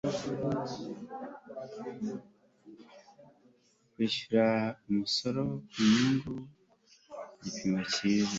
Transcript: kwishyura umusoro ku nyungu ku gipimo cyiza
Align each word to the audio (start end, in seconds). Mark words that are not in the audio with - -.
kwishyura 3.91 4.45
umusoro 4.89 5.39
ku 5.71 5.79
nyungu 5.93 6.33
ku 6.45 7.37
gipimo 7.43 7.79
cyiza 7.93 8.29